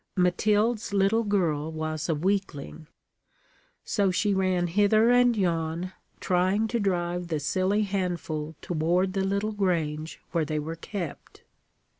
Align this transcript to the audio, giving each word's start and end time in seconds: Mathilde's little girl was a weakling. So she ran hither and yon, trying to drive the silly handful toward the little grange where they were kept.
Mathilde's 0.17 0.93
little 0.93 1.21
girl 1.23 1.71
was 1.71 2.09
a 2.09 2.15
weakling. 2.15 2.87
So 3.85 4.09
she 4.09 4.33
ran 4.33 4.65
hither 4.65 5.11
and 5.11 5.37
yon, 5.37 5.93
trying 6.19 6.67
to 6.69 6.79
drive 6.79 7.27
the 7.27 7.39
silly 7.39 7.83
handful 7.83 8.55
toward 8.63 9.13
the 9.13 9.23
little 9.23 9.51
grange 9.53 10.19
where 10.31 10.43
they 10.43 10.57
were 10.57 10.75
kept. 10.75 11.43